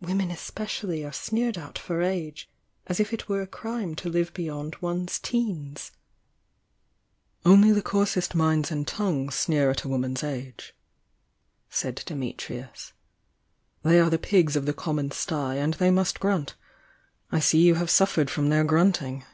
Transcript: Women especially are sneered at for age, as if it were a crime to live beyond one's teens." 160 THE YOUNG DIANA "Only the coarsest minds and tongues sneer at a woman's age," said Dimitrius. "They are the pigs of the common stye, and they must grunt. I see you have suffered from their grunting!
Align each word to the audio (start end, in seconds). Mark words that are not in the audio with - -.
Women 0.00 0.30
especially 0.30 1.04
are 1.04 1.12
sneered 1.12 1.58
at 1.58 1.78
for 1.78 2.00
age, 2.00 2.48
as 2.86 3.00
if 3.00 3.12
it 3.12 3.28
were 3.28 3.42
a 3.42 3.46
crime 3.46 3.94
to 3.96 4.08
live 4.08 4.32
beyond 4.32 4.76
one's 4.80 5.18
teens." 5.18 5.90
160 7.42 7.42
THE 7.42 7.50
YOUNG 7.50 7.52
DIANA 7.52 7.66
"Only 7.66 7.72
the 7.74 7.82
coarsest 7.82 8.34
minds 8.34 8.70
and 8.70 8.88
tongues 8.88 9.34
sneer 9.34 9.68
at 9.70 9.82
a 9.82 9.88
woman's 9.88 10.24
age," 10.24 10.74
said 11.68 11.96
Dimitrius. 12.06 12.94
"They 13.82 14.00
are 14.00 14.08
the 14.08 14.16
pigs 14.16 14.56
of 14.56 14.64
the 14.64 14.72
common 14.72 15.10
stye, 15.10 15.56
and 15.56 15.74
they 15.74 15.90
must 15.90 16.18
grunt. 16.18 16.54
I 17.30 17.38
see 17.38 17.58
you 17.60 17.74
have 17.74 17.90
suffered 17.90 18.30
from 18.30 18.48
their 18.48 18.64
grunting! 18.64 19.26